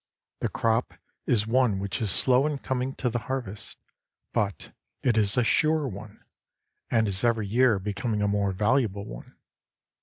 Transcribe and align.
The 0.39 0.49
crop 0.49 0.95
is 1.27 1.45
one 1.45 1.77
which 1.77 2.01
is 2.01 2.09
slow 2.09 2.47
in 2.47 2.57
coming 2.57 2.95
to 2.95 3.07
the 3.07 3.19
harvest, 3.29 3.77
but 4.33 4.71
it 5.03 5.15
is 5.15 5.37
a 5.37 5.43
sure 5.43 5.87
one, 5.87 6.25
and 6.89 7.07
is 7.07 7.23
every 7.23 7.45
year 7.45 7.77
becoming 7.77 8.23
a 8.23 8.27
more 8.27 8.51
valuable 8.51 9.05
one. 9.05 9.35